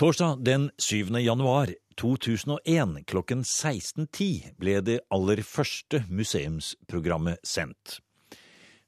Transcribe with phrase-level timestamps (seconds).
[0.00, 1.20] Torsdag den 7.
[1.20, 1.68] januar
[2.00, 7.98] 2001 klokken 16.10 ble det aller første museumsprogrammet sendt.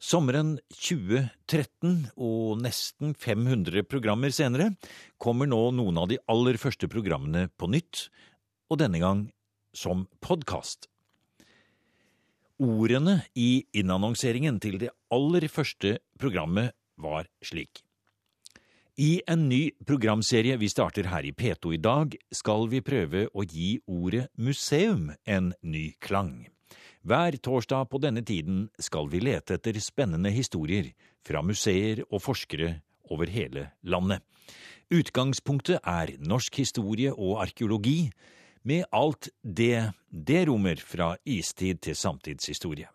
[0.00, 4.70] Sommeren 2013 og nesten 500 programmer senere
[5.20, 8.08] kommer nå noen av de aller første programmene på nytt,
[8.72, 9.26] og denne gang
[9.76, 10.88] som podkast.
[12.64, 17.84] Ordene i innannonseringen til det aller første programmet var slik.
[18.94, 23.42] I en ny programserie vi starter her i P2 i dag, skal vi prøve å
[23.42, 26.44] gi ordet museum en ny klang.
[27.02, 30.92] Hver torsdag på denne tiden skal vi lete etter spennende historier
[31.26, 32.68] fra museer og forskere
[33.10, 34.22] over hele landet.
[34.94, 38.12] Utgangspunktet er norsk historie og arkeologi,
[38.62, 42.86] med alt det det rommer fra istid til samtidshistorie.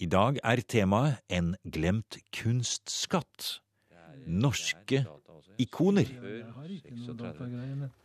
[0.00, 3.60] I dag er temaet En glemt kunstskatt.
[4.26, 5.04] Norske
[5.60, 6.08] ikoner.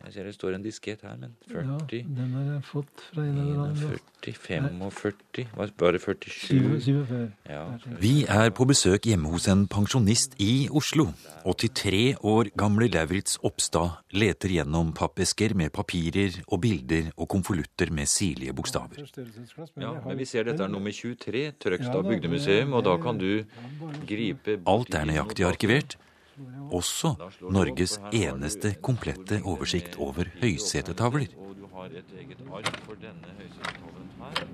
[0.04, 3.24] Jeg ser det står en diskett her, men 40 Ja, den har jeg fått fra
[3.24, 3.98] en eller annen.
[4.20, 6.80] 41, 45 Var bare 47?
[6.84, 7.32] 47.
[7.48, 7.62] Ja.
[8.02, 11.08] Vi er på besøk hjemme hos en pensjonist i Oslo.
[11.46, 18.10] 83 år gamle Lauritz Oppstad leter gjennom pappesker med papirer og bilder og konvolutter med
[18.10, 19.00] sirlige bokstaver.
[19.80, 23.42] ja, men vi ser dette er nummer 23, Trøgstad bygdemuseum, og da kan du
[24.06, 25.96] gripe Alt er nøyaktig arkivert.
[26.70, 27.14] Også
[27.50, 31.32] Norges eneste komplette oversikt over høysetetavler.
[31.36, 34.44] Og du har et eget ark for denne høysetetavlen her.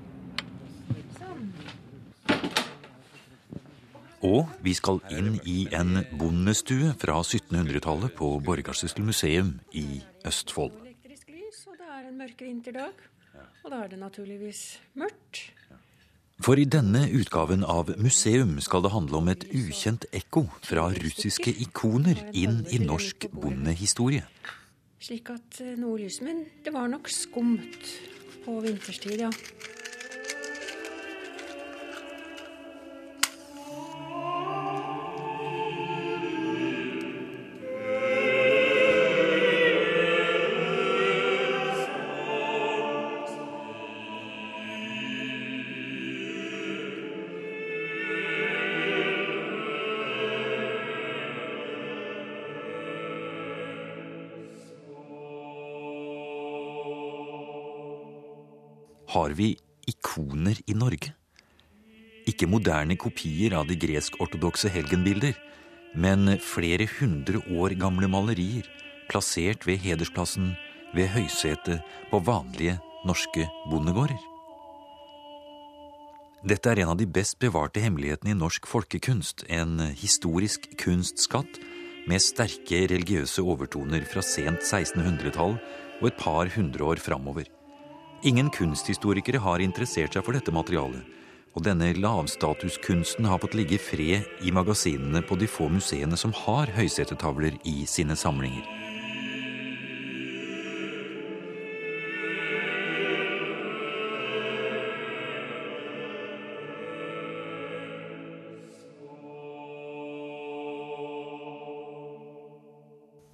[4.27, 10.73] Og vi skal inn i en bondestue fra 1700-tallet på Borgarsyssel museum i Østfold.
[10.83, 13.05] elektrisk lys, og det er en mørk vinterdag.
[13.65, 15.53] Og da er det naturligvis mørkt.
[16.43, 21.55] For i denne utgaven av Museum skal det handle om et ukjent ekko fra russiske
[21.65, 24.27] ikoner inn i norsk bondehistorie.
[25.01, 27.89] Slik at eh, noe det var nok skumt
[28.45, 29.31] på vinterstid, ja.
[59.17, 59.55] Har vi
[59.89, 61.15] ikoner i Norge?
[62.29, 65.33] Ikke moderne kopier av de gresk-ortodokse helgenbilder,
[65.97, 68.69] men flere hundre år gamle malerier
[69.09, 70.51] plassert ved hedersplassen
[70.93, 72.77] ved høysetet på vanlige
[73.09, 74.21] norske bondegårder.
[76.45, 81.57] Dette er en av de best bevarte hemmelighetene i norsk folkekunst, en historisk kunstskatt
[82.05, 87.56] med sterke religiøse overtoner fra sent 1600-tall og et par hundre år framover.
[88.27, 91.05] Ingen kunsthistorikere har interessert seg for dette materialet,
[91.55, 96.33] og denne lavstatuskunsten har fått ligge i fred i magasinene på de få museene som
[96.35, 98.67] har høysetetavler i sine samlinger.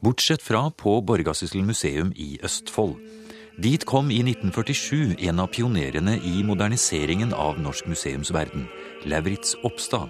[0.05, 3.22] Bortsett fra på Borgarsyssel museum i Østfold.
[3.61, 8.65] Dit kom i 1947 en av pionerene i moderniseringen av norsk museumsverden,
[9.05, 10.09] Lauritz Oppstad.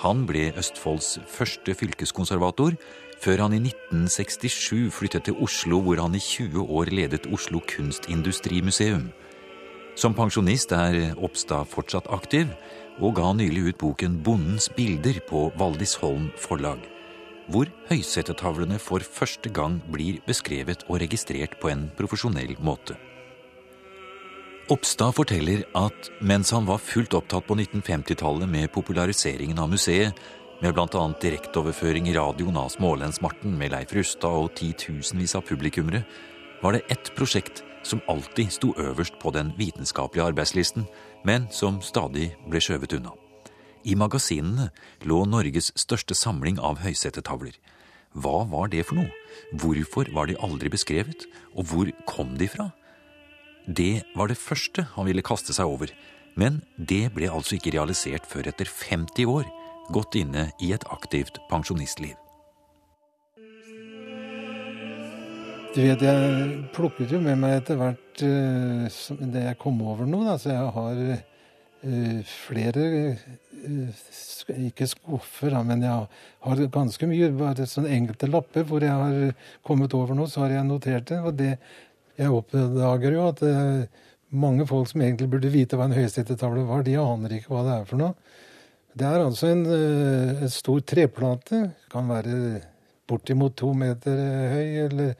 [0.00, 2.78] Han ble Østfolds første fylkeskonservator,
[3.20, 9.10] før han i 1967 flyttet til Oslo, hvor han i 20 år ledet Oslo Kunstindustrimuseum.
[9.98, 12.48] Som pensjonist er Oppstad fortsatt aktiv,
[13.04, 16.80] og ga nylig ut boken Bondens bilder på Valdisholm forlag
[17.48, 22.96] hvor høysetetavlene for første gang blir beskrevet og registrert på en profesjonell måte.
[24.68, 30.12] Oppstad forteller at mens han var fullt opptatt på 1950-tallet med populariseringen av museet,
[30.60, 31.04] med bl.a.
[31.22, 36.02] direkteoverføring i radioen av Smålensmarten med Leif Rustad og titusenvis av publikummere,
[36.60, 40.84] var det ett prosjekt som alltid sto øverst på den vitenskapelige arbeidslisten,
[41.24, 43.14] men som stadig ble skjøvet unna.
[43.84, 44.70] I magasinene
[45.06, 47.54] lå Norges største samling av høysetetavler.
[48.18, 49.10] Hva var det for noe?
[49.52, 51.26] Hvorfor var de aldri beskrevet?
[51.54, 52.70] Og hvor kom de fra?
[53.68, 55.92] Det var det første han ville kaste seg over,
[56.38, 59.44] men det ble altså ikke realisert før etter 50 år,
[59.92, 62.16] godt inne i et aktivt pensjonistliv.
[65.76, 70.24] Du vet, jeg plukket jo med meg etter hvert eh, det jeg kom over nå,
[70.26, 71.26] da, så jeg har eh,
[72.26, 74.00] flere eh,
[74.68, 76.08] ikke skuffer, men jeg
[76.46, 80.56] har ganske mye bare sånne enkelte lapper hvor jeg har kommet over noe, så har
[80.56, 81.20] jeg notert det.
[81.22, 81.52] Og det
[82.18, 83.86] jeg oppdager jo at er
[84.34, 87.76] mange folk som egentlig burde vite hva en høysettetavle var, de aner ikke hva det
[87.76, 88.14] er for noe.
[88.98, 91.60] Det er altså en, eh, en stor treplate.
[91.92, 92.62] Kan være
[93.08, 94.18] bortimot to meter
[94.54, 94.68] høy.
[94.88, 95.14] Eller,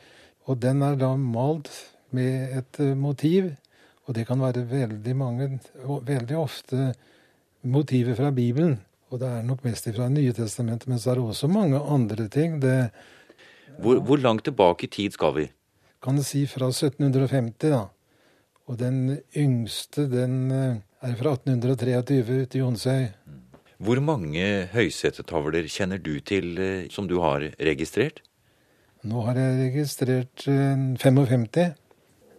[0.49, 1.71] og den er da malt
[2.11, 3.53] med et eh, motiv.
[4.09, 5.51] Og det kan være veldig mange,
[5.85, 6.93] veldig ofte
[7.69, 8.79] motiver fra Bibelen.
[9.13, 12.29] Og det er nok mest fra Nye testamentet, men så er det også mange andre
[12.33, 12.57] ting.
[12.61, 12.91] Det,
[13.81, 15.47] hvor, hvor langt tilbake i tid skal vi?
[16.03, 17.87] Kan du si fra 1750, da.
[18.69, 23.09] Og den yngste, den eh, er fra 1823 ute i Jonsøy.
[23.79, 28.21] Hvor mange høysetetavler kjenner du til eh, som du har registrert?
[29.09, 31.77] Nå har jeg registrert 55.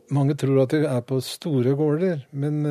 [0.10, 2.66] Eh, mange tror at det er på store gårder, men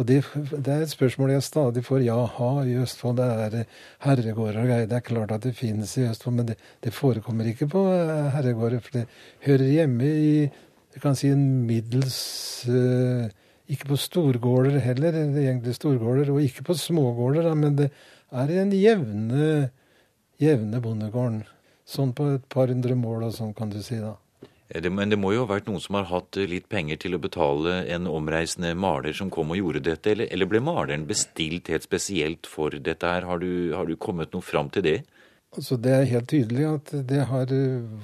[0.00, 2.00] og det, det, er et spørsmål jeg stadig får.
[2.06, 3.66] Jaha, i Østfold det er
[4.06, 4.86] herregårder og greier.
[4.88, 7.82] Det er klart at det finnes i Østfold, men det, det forekommer ikke på
[8.32, 8.80] herregårder.
[8.80, 9.06] For det
[9.44, 10.32] hører hjemme i
[10.90, 12.16] jeg kan si en middels
[13.70, 17.90] Ikke på storgårder heller, egentlig storgårder, og ikke på smågårder, da, men det
[18.32, 19.68] er i en jevne,
[20.42, 21.44] jevne bondegården.
[21.86, 24.16] Sånn på et par hundre mål og sånn, kan du si, da.
[24.70, 27.80] Men det må jo ha vært noen som har hatt litt penger til å betale
[27.90, 32.46] en omreisende maler som kom og gjorde dette, eller, eller ble maleren bestilt helt spesielt
[32.46, 33.26] for dette her?
[33.26, 34.98] Har du, har du kommet noe fram til det?
[35.56, 37.50] Altså, Det er helt tydelig at det har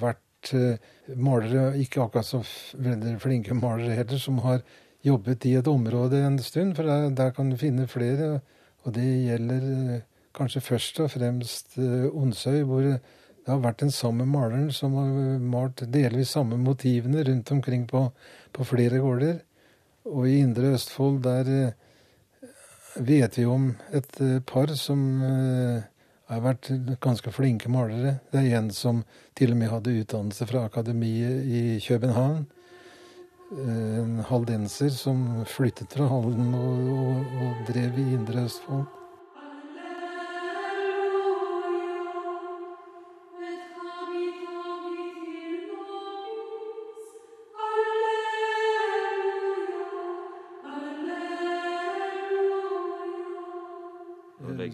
[0.01, 0.23] vært
[0.53, 0.77] Eh,
[1.15, 2.41] malere, ikke akkurat så
[2.77, 4.61] veldig flinke malere heller, som har
[5.05, 6.75] jobbet i et område en stund.
[6.75, 8.41] For der, der kan du finne flere.
[8.85, 10.01] Og det gjelder eh,
[10.37, 12.89] kanskje først og fremst eh, Onsøy, hvor
[13.47, 18.01] det har vært den samme maleren som har malt delvis samme motivene rundt omkring på,
[18.51, 19.37] på flere gårder.
[20.11, 21.71] Og i Indre Østfold, der
[22.99, 24.19] vet vi om et
[24.51, 24.99] par som
[26.27, 28.17] har vært ganske flinke malere.
[28.35, 28.99] Det er en som
[29.39, 32.43] til og med hadde utdannelse fra akademiet i København.
[33.63, 38.96] En haldenser som flyttet fra Halden og, og, og drev i Indre Østfold.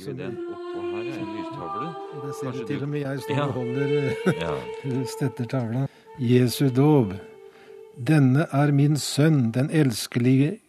[0.07, 1.03] Legger vi den oppå her.
[1.03, 1.89] er en lystavle.
[2.23, 3.87] Det ser du til og med jeg står og holder
[4.41, 4.55] ja.
[5.15, 5.85] støtter tavla.
[6.19, 7.13] Jesu dåp.
[7.97, 10.59] Denne er min sønn, den elskelige,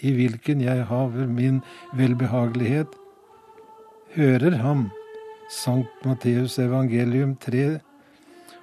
[0.00, 1.60] i hvilken jeg haver min
[1.94, 2.94] velbehagelighet.
[4.14, 4.88] Hører ham.
[5.50, 7.80] Sankt Matteus evangelium 3.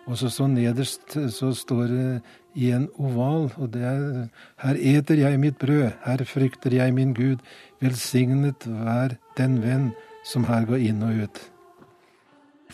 [0.05, 2.21] Og så så nederst så står det
[2.55, 4.27] i en oval, og det er
[4.61, 7.37] Her eter jeg mitt brød, her frykter jeg min Gud.
[7.81, 9.91] Velsignet vær den venn
[10.25, 11.43] som her går inn og ut.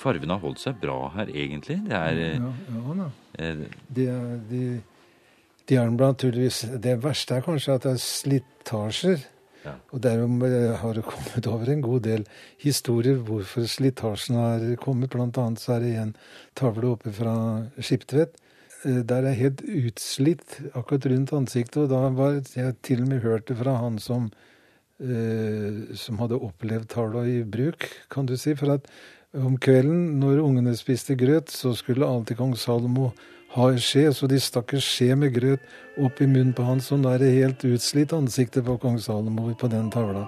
[0.01, 1.81] Farvene har holdt seg bra her, egentlig.
[1.87, 3.09] Det er Ja, ja da.
[3.39, 3.65] Eh,
[3.95, 4.07] de,
[4.49, 4.63] de,
[5.69, 9.25] de er naturligvis Det verste er kanskje at det er slitasjer.
[9.61, 9.75] Ja.
[9.93, 12.23] Og derom har det kommet over en god del
[12.57, 15.11] historier hvorfor slitasjen har kommet.
[15.13, 16.15] Blant annet så er det en
[16.57, 17.35] tavle oppe fra
[17.77, 18.39] Skiptvet
[18.87, 21.83] eh, der er helt utslitt akkurat rundt ansiktet.
[21.83, 24.50] Og da var jeg til og med hørt det fra han som Eh,
[25.97, 28.53] som hadde opplevd tala i bruk, kan du si.
[28.55, 28.87] For at
[29.33, 33.11] om kvelden, når ungene spiste grøt, så skulle alltid kong Salomo
[33.55, 35.63] ha en skje, så de stakk en skje med grøt
[35.99, 39.51] opp i munnen på han, så nå er det helt utslitt ansiktet på kong Salomo
[39.55, 40.27] på den tavla.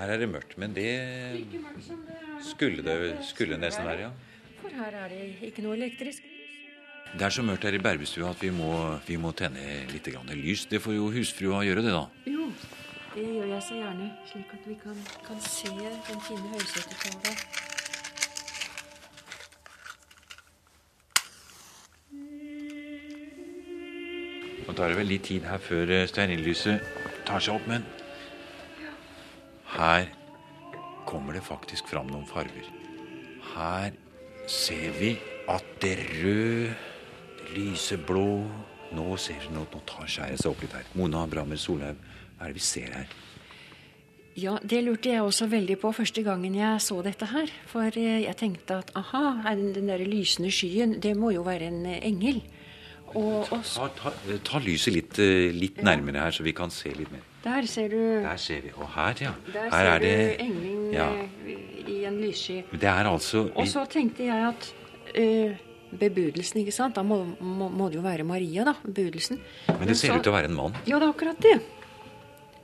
[0.00, 0.88] Her er det mørkt, men det
[2.40, 4.10] skulle det skulle nesten være, ja.
[4.62, 6.24] For her er det ikke noe elektrisk
[7.12, 8.70] Det er så mørkt her i Berbestua at vi må,
[9.04, 10.64] vi må tenne litt lys.
[10.70, 12.06] Det får jo husfrua gjøre, det, da.
[12.24, 12.48] Jo,
[13.14, 17.36] det gjør jeg så gjerne, slik at vi kan, kan se den fine høysetetavla.
[24.64, 26.94] Nå tar det vel litt tid her før eh, stearinlyset
[27.26, 27.82] tar seg opp, men
[29.80, 30.10] her
[31.08, 32.66] kommer det faktisk fram noen farger.
[33.54, 33.96] Her
[34.50, 35.14] ser vi
[35.50, 36.74] at det røde,
[37.40, 38.26] det lyseblå
[38.90, 40.86] Nå ser vi noe, nå tar skjæret seg opp litt her.
[40.98, 41.98] Mona Brammer Solhaug,
[42.34, 43.12] hva er det vi ser her?
[44.34, 47.52] Ja, det lurte jeg også veldig på første gangen jeg så dette her.
[47.70, 51.84] For eh, jeg tenkte at aha, den der lysende skyen, det må jo være en
[51.86, 52.42] eh, engel.
[53.14, 54.14] Og, og Ta, ta,
[54.50, 57.29] ta lyset litt, eh, litt nærmere her, så vi kan se litt mer.
[57.44, 58.70] Der ser du Der ser vi.
[58.76, 59.32] Og her, ja.
[59.52, 61.08] Der Her ser er det du engelen ja.
[61.12, 62.62] eh, i en lyssky.
[62.72, 64.74] Det er altså Og så tenkte jeg at
[65.16, 65.56] uh,
[65.98, 68.74] bebudelsen, ikke sant Da må, må, må det jo være Maria, da.
[68.84, 69.40] Bebudelsen.
[69.68, 70.76] Men det ser ut til å være en mann.
[70.86, 71.60] Ja, det er akkurat det.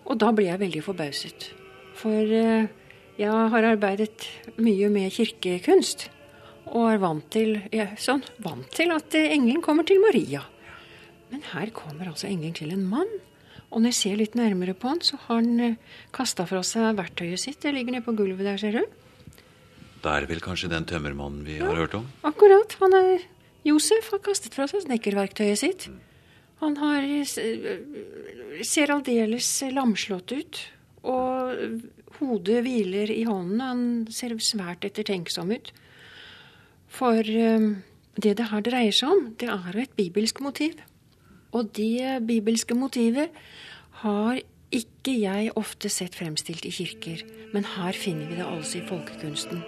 [0.06, 1.49] Og da ble jeg veldig forbauset.
[1.97, 2.68] For uh,
[3.16, 4.28] jeg har arbeidet
[4.61, 6.11] mye med kirkekunst.
[6.66, 10.42] Og er vant til, ja, sånn, vant til at engelen kommer til Maria.
[11.30, 13.09] Men her kommer altså engelen til en mann.
[13.76, 15.75] Og når jeg ser litt nærmere på han, så har han eh,
[16.16, 17.59] kasta fra seg verktøyet sitt.
[17.61, 18.87] Det ligger nede på gulvet der, ser du.
[20.00, 22.06] Det er vel kanskje den tømmermannen vi har hørt om?
[22.25, 22.73] Akkurat.
[22.80, 23.26] Han er
[23.66, 25.88] Josef har kastet fra seg snekkerverktøyet sitt.
[26.62, 30.62] Han har eh, ser aldeles lamslått ut.
[31.04, 31.85] Og
[32.16, 33.61] hodet hviler i hånden.
[33.61, 35.73] Han ser svært ettertenksom ut.
[36.97, 37.73] For eh,
[38.16, 40.80] det det her dreier seg om, det er jo et bibelsk motiv.
[41.57, 43.33] Og det bibelske motivet
[44.03, 44.43] har
[44.75, 47.23] ikke jeg ofte sett fremstilt i kirker.
[47.55, 49.63] Men her finner vi det altså i folkekunsten.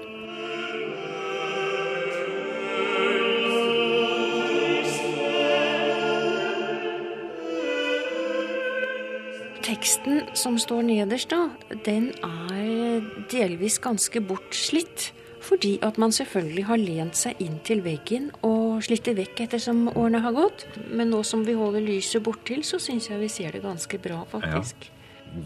[9.64, 11.48] Teksten som står nederst, da,
[11.86, 13.00] den er
[13.32, 15.12] delvis ganske bortslitt.
[15.44, 19.86] Fordi at man selvfølgelig har lent seg inn til veggen og slitt det vekk ettersom
[19.92, 20.66] årene har gått.
[20.90, 24.24] Men nå som vi holder lyset borttil, så syns jeg vi ser det ganske bra,
[24.32, 24.90] faktisk.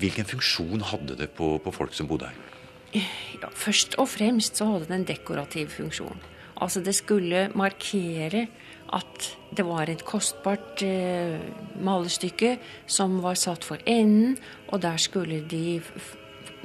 [0.01, 2.49] Hvilken funksjon hadde det på, på folk som bodde her?
[2.93, 6.21] Ja, først og fremst så hadde det en dekorativ funksjon.
[6.63, 8.47] Altså det skulle markere
[8.93, 11.41] at det var et kostbart eh,
[11.81, 14.37] malestykke som var satt for enden,
[14.69, 15.81] og der skulle de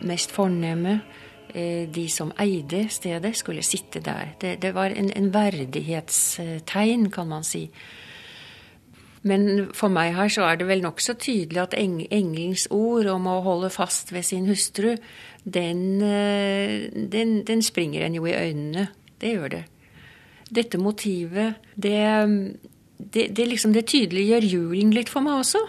[0.06, 1.00] mest fornemme,
[1.54, 4.34] de som eide stedet, skulle sitte der.
[4.42, 7.68] Det, det var en, en verdighetstegn, kan man si.
[9.28, 13.28] Men for meg her så er det vel nokså tydelig at eng engelens ord om
[13.30, 14.94] å holde fast ved sin hustru,
[15.44, 18.88] den, eh, den, den springer en jo i øynene.
[19.22, 19.64] Det gjør det.
[20.54, 21.98] Dette motivet, det,
[22.98, 25.64] det, det, liksom, det tydeliggjør julen litt for meg også.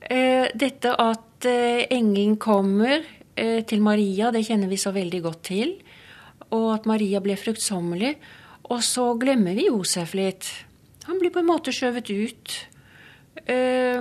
[0.00, 5.42] Eh, dette at eh, engelen kommer eh, til Maria, det kjenner vi så veldig godt
[5.48, 5.74] til.
[6.50, 8.14] Og at Maria ble fruktsommelig.
[8.70, 10.48] Og så glemmer vi Josef litt.
[11.08, 12.56] Han blir på en måte skjøvet ut.
[13.50, 13.98] Eh,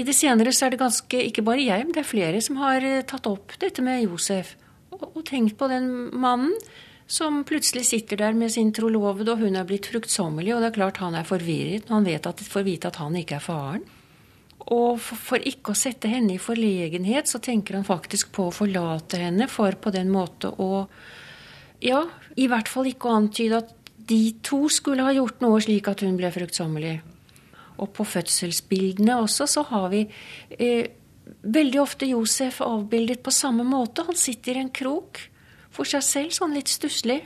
[0.00, 2.58] I det senere så er det ganske, ikke bare jeg, men det er flere som
[2.62, 4.56] har eh, tatt opp dette med Josef.
[4.96, 6.54] Og tenkt på den mannen
[7.06, 10.78] som plutselig sitter der med sin trolovede, og hun er blitt fruktsommelig, og det er
[10.80, 13.84] klart han er forvirret når han vet at, får vite at han ikke er faren.
[14.74, 19.20] Og for, ikke å sette henne i forlegenhet, så tenker han faktisk på å forlate
[19.22, 20.86] henne, for på den måte å
[21.84, 22.06] Ja,
[22.40, 23.74] i hvert fall ikke å antyde at
[24.08, 26.94] de to skulle ha gjort noe slik at hun ble fruktsommelig.
[27.76, 30.06] Og på fødselsbildene også så har vi
[30.56, 30.88] eh,
[31.42, 34.06] veldig ofte Josef avbildet på samme måte.
[34.08, 35.20] Han sitter i en krok
[35.68, 37.20] for seg selv, sånn litt stusslig,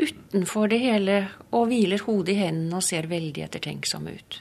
[0.00, 1.20] utenfor det hele,
[1.54, 4.40] og hviler hodet i hendene og ser veldig ettertenksom ut.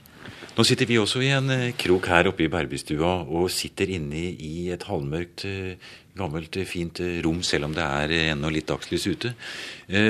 [0.59, 4.25] Nå sitter vi også i en eh, krok her oppe i Bærbystua og sitter inne
[4.43, 9.05] i et halvmørkt, eh, gammelt, eh, fint rom, selv om det er ennå litt dagslys
[9.07, 9.31] ute.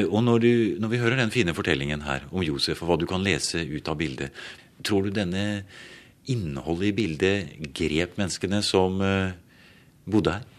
[0.10, 3.06] Og når, du, når vi hører den fine fortellingen her om Josef og hva du
[3.06, 4.34] kan lese ut av bildet,
[4.82, 5.44] tror du denne
[6.34, 8.98] innholdet i bildet grep menneskene som
[10.10, 10.50] bodde her?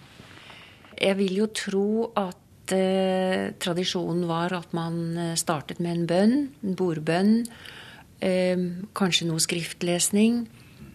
[1.03, 2.39] Jeg vil jo tro at
[2.71, 7.37] tradisjonen var at man startet med en bønn, en bordbønn.
[8.21, 8.65] Eh,
[8.97, 10.45] kanskje noe skriftlesning.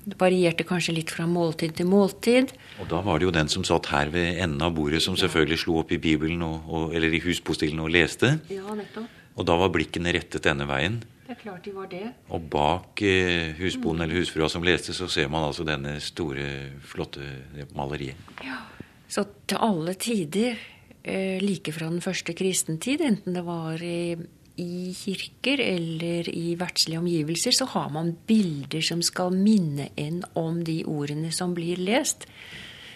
[0.05, 2.53] Det varierte kanskje litt fra måltid til måltid.
[2.83, 5.63] Og da var det jo den som satt her ved enden av bordet, som selvfølgelig
[5.63, 8.35] slo opp i Bibelen og, og, eller i huspostillen og leste.
[8.53, 9.09] Ja, nettopp.
[9.35, 11.01] Og da var blikkene rettet denne veien.
[11.25, 12.05] Det er klart de var det.
[12.29, 16.45] Og bak eh, husbonden eller husfrua som leste, så ser man altså denne store,
[16.85, 17.25] flotte
[17.75, 18.37] maleriet.
[18.45, 18.61] Ja.
[19.09, 20.61] Så til alle tider,
[21.01, 24.15] eh, like fra den første kristentid, enten det var i
[24.61, 30.63] i kirker eller i verdslige omgivelser så har man bilder som skal minne en om
[30.63, 32.27] de ordene som blir lest.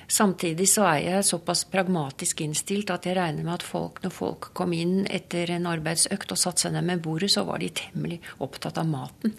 [0.10, 4.48] Samtidig så er jeg såpass pragmatisk innstilt at jeg regner med at folk, når folk
[4.58, 8.18] kom inn etter en arbeidsøkt og satte seg ned med bordet, så var de temmelig
[8.42, 9.36] opptatt av maten.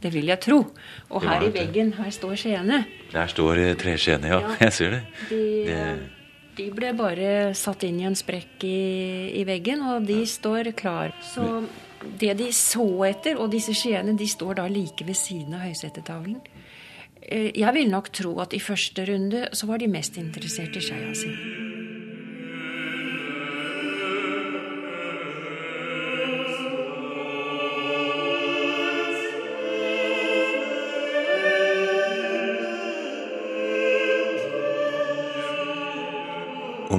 [0.00, 0.62] Det vil jeg tro.
[1.12, 2.84] Og her i veggen, her står skjeene.
[3.12, 4.40] Der står treskjeene, ja.
[4.46, 4.56] ja.
[4.64, 5.02] Jeg ser det.
[5.28, 5.80] De, det
[6.56, 8.78] de ble bare satt inn i en sprekk i,
[9.40, 11.14] i veggen, og de står klar.
[11.24, 11.64] Så
[12.20, 16.40] det de så etter, og disse skiene, de står da like ved siden av høysettetavlen.
[17.24, 21.14] Jeg vil nok tro at i første runde så var de mest interessert i skeia
[21.16, 21.63] si.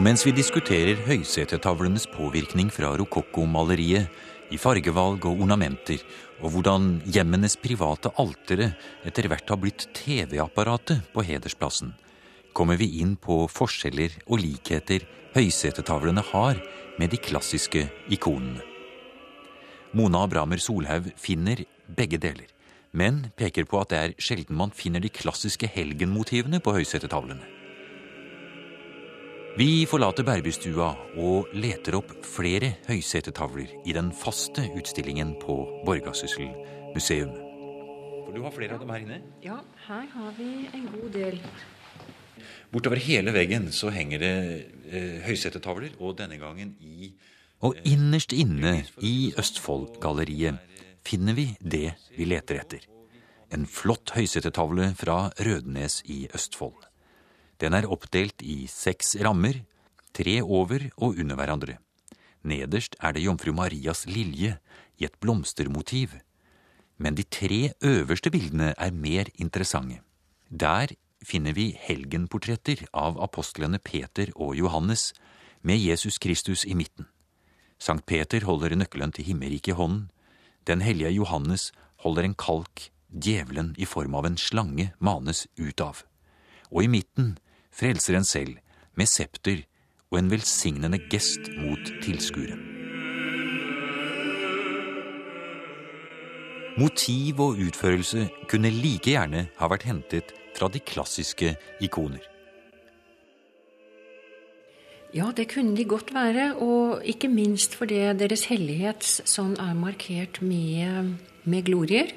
[0.02, 4.10] Mens vi diskuterer høysetetavlenes påvirkning fra rokokkomaleriet
[4.54, 6.02] i fargevalg og ornamenter,
[6.42, 8.72] og hvordan hjemmenes private altere
[9.06, 11.94] etter hvert har blitt TV-apparatet på hedersplassen,
[12.56, 16.60] kommer vi inn på forskjeller og likheter høysetetavlene har
[17.00, 18.64] med de klassiske ikonene.
[19.96, 22.50] Mona Abramer Solhaug finner begge deler,
[22.92, 27.65] men peker på at det er sjelden man finner de klassiske helgenmotivene på høysetetavlene.
[29.56, 30.90] Vi forlater Bærbystua
[31.24, 35.54] og leter opp flere høysetetavler i den faste utstillingen på
[35.88, 36.50] Borgasyssel
[36.92, 37.30] museum.
[38.26, 39.20] For du har flere av dem her inne?
[39.46, 41.40] Ja, her har vi en god del.
[42.74, 44.34] Bortover hele veggen så henger det
[44.92, 47.14] eh, høysetetavler, og denne gangen i
[47.64, 50.60] Og innerst inne i Østfoldgalleriet
[51.08, 52.84] finner vi det vi leter etter.
[53.56, 56.92] En flott høysetetavle fra Rødnes i Østfold.
[57.62, 59.62] Den er oppdelt i seks rammer,
[60.16, 61.78] tre over og under hverandre.
[62.46, 64.58] Nederst er det jomfru Marias lilje
[65.00, 66.14] i et blomstermotiv.
[66.98, 70.02] Men de tre øverste bildene er mer interessante.
[70.50, 70.94] Der
[71.26, 75.14] finner vi helgenportretter av apostlene Peter og Johannes,
[75.66, 77.08] med Jesus Kristus i midten.
[77.82, 80.12] Sankt Peter holder nøkkelen til himmelriket i hånden.
[80.68, 81.72] Den hellige Johannes
[82.06, 86.04] holder en kalk, djevelen i form av en slange manes ut av.
[86.70, 87.38] Og i midten
[87.76, 88.56] Frelseren selv,
[88.96, 89.66] med septer
[90.08, 92.56] og en velsignende gest mot tilskuere.
[96.80, 101.52] Motiv og utførelse kunne like gjerne ha vært hentet fra de klassiske
[101.84, 102.24] ikoner.
[105.16, 110.42] Ja, det kunne de godt være, og ikke minst fordi Deres Hellighet sånn er markert
[110.44, 112.12] med, med glorier.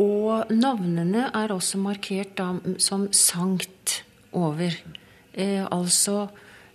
[0.00, 4.02] Og navnene er også markert da, som sankt
[4.36, 4.76] over.
[5.36, 6.26] Eh, altså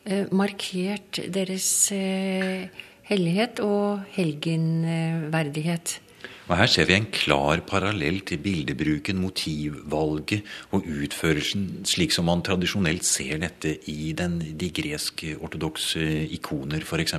[0.06, 2.70] eh, markert deres eh,
[3.10, 6.00] hellighet og helgenverdighet.
[6.52, 10.44] Og Her ser vi en klar parallell til bildebruken, motivvalget
[10.76, 16.04] og utførelsen, slik som man tradisjonelt ser dette i den, de gresk-ortodokse
[16.36, 17.16] ikoner, f.eks.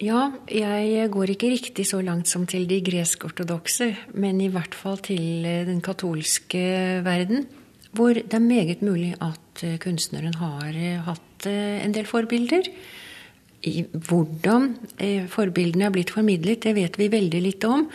[0.00, 4.98] Ja, jeg går ikke riktig så langt som til de gresk-ortodokse, men i hvert fall
[5.04, 6.64] til den katolske
[7.04, 7.46] verden
[7.96, 12.70] hvor det er meget mulig at eh, kunstneren har eh, hatt eh, en del forbilder.
[13.66, 14.68] Hvordan
[15.32, 17.86] forbildene er blitt formidlet, det vet vi veldig lite om.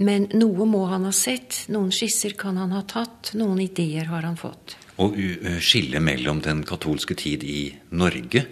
[0.00, 4.24] Men noe må han ha sett, noen skisser kan han ha tatt, noen ideer har
[4.24, 4.78] han fått.
[5.02, 5.18] Og
[5.60, 7.66] skillet mellom den katolske tid i
[8.00, 8.46] Norge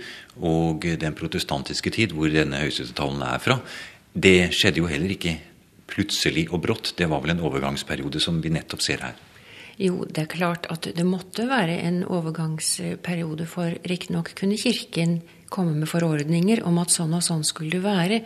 [0.45, 3.57] og den protestantiske tid, hvor denne høyesterettsavtalen er fra,
[4.13, 5.39] det skjedde jo heller ikke
[5.89, 6.93] plutselig og brått.
[6.99, 9.17] Det var vel en overgangsperiode som vi nettopp ser her.
[9.79, 15.21] Jo, det er klart at det måtte være en overgangsperiode, for riktignok kunne Kirken
[15.53, 18.21] komme med forordninger om at sånn og sånn skulle det være,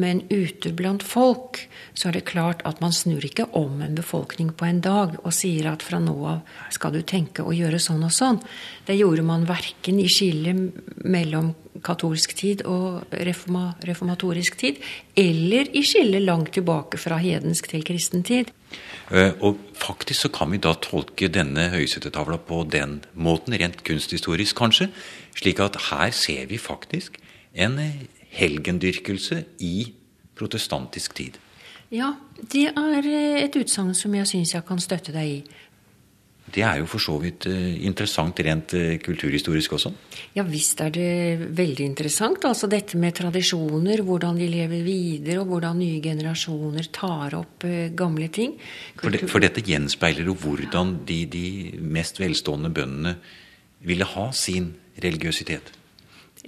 [0.00, 1.62] men ute blant folk
[1.94, 5.34] så er det klart at man snur ikke om en befolkning på en dag og
[5.34, 8.38] sier at fra nå av skal du tenke å gjøre sånn og sånn.
[8.86, 11.52] Det gjorde man verken i skillet mellom
[11.84, 14.80] katolsk tid og reforma, reformatorisk tid,
[15.16, 18.50] eller i skillet langt tilbake fra hedensk til kristen tid.
[19.10, 24.58] Eh, og faktisk så kan vi da tolke denne høysettetavla på den måten, rent kunsthistorisk
[24.60, 24.90] kanskje,
[25.38, 27.18] slik at her ser vi faktisk
[27.54, 27.78] en
[28.30, 29.92] helgendyrkelse i
[30.38, 31.38] protestantisk tid.
[31.90, 32.14] Ja,
[32.52, 35.40] det er eh, et utsagn som jeg syns jeg kan støtte deg i.
[36.50, 39.90] Det er jo for så vidt eh, interessant rent eh, kulturhistorisk også?
[40.38, 42.46] Ja visst er det veldig interessant.
[42.46, 47.66] Altså dette med tradisjoner, hvordan de lever videre, og hvordan nye generasjoner tar opp
[47.98, 48.54] gamle ting.
[49.02, 51.46] For, det, for, dette gjenspeiler jo hvordan de, de
[51.82, 53.16] mest velstående bøndene
[53.86, 55.72] ville ha sin religiøsitet.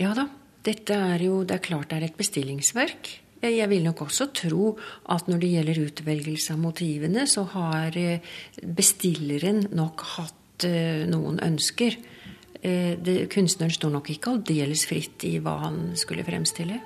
[0.01, 0.29] Ja da.
[0.62, 3.19] Dette er jo Det er klart det er et bestillingsverk.
[3.43, 4.77] Jeg vil nok også tro
[5.11, 8.23] at når det gjelder utvelgelse av motivene, så har eh,
[8.62, 11.97] bestilleren nok hatt eh, noen ønsker.
[12.62, 16.79] Eh, det, kunstneren står nok ikke aldeles fritt i hva han skulle fremstille.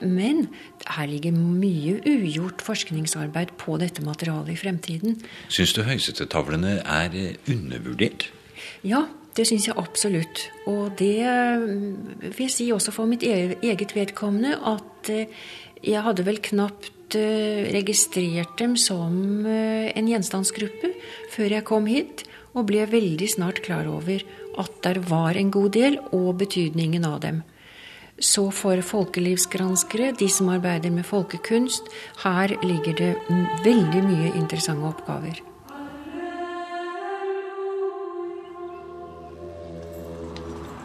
[0.00, 0.46] Men
[0.86, 5.20] her ligger mye ugjort forskningsarbeid på dette materialet i fremtiden.
[5.52, 8.30] Syns du høysettetavlene er undervurdert?
[8.86, 9.04] Ja,
[9.38, 10.48] det syns jeg absolutt.
[10.66, 15.12] Og det vil jeg si også for mitt e-, eget vedkommende at
[15.84, 20.90] jeg hadde vel knapt eh, registrert dem som eh, en gjenstandsgruppe
[21.34, 22.24] før jeg kom hit,
[22.56, 24.24] og ble veldig snart klar over
[24.58, 27.42] at der var en god del, og betydningen av dem.
[28.18, 31.92] Så for folkelivsgranskere, de som arbeider med folkekunst,
[32.24, 33.12] her ligger det
[33.62, 35.47] veldig mye interessante oppgaver.